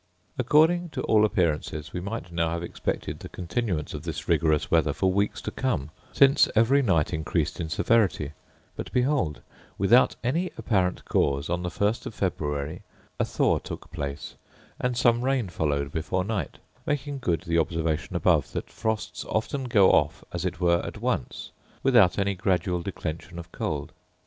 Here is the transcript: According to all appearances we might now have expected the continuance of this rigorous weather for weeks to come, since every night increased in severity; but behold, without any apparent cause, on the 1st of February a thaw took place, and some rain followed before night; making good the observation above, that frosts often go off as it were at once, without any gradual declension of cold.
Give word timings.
According 0.39 0.89
to 0.97 1.03
all 1.03 1.23
appearances 1.23 1.93
we 1.93 1.99
might 1.99 2.31
now 2.31 2.49
have 2.49 2.63
expected 2.63 3.19
the 3.19 3.29
continuance 3.29 3.93
of 3.93 4.01
this 4.01 4.27
rigorous 4.27 4.71
weather 4.71 4.93
for 4.93 5.11
weeks 5.13 5.43
to 5.43 5.51
come, 5.51 5.91
since 6.11 6.49
every 6.55 6.81
night 6.81 7.13
increased 7.13 7.59
in 7.61 7.69
severity; 7.69 8.31
but 8.75 8.91
behold, 8.93 9.41
without 9.77 10.15
any 10.23 10.49
apparent 10.57 11.05
cause, 11.05 11.51
on 11.51 11.61
the 11.61 11.69
1st 11.69 12.07
of 12.07 12.15
February 12.15 12.81
a 13.19 13.25
thaw 13.25 13.59
took 13.59 13.91
place, 13.91 14.33
and 14.79 14.97
some 14.97 15.21
rain 15.23 15.49
followed 15.49 15.91
before 15.91 16.23
night; 16.23 16.57
making 16.87 17.19
good 17.19 17.41
the 17.41 17.59
observation 17.59 18.15
above, 18.15 18.53
that 18.53 18.71
frosts 18.71 19.23
often 19.25 19.65
go 19.65 19.91
off 19.91 20.25
as 20.33 20.45
it 20.45 20.59
were 20.59 20.81
at 20.83 20.99
once, 20.99 21.51
without 21.83 22.17
any 22.17 22.33
gradual 22.33 22.81
declension 22.81 23.37
of 23.37 23.51
cold. 23.51 23.91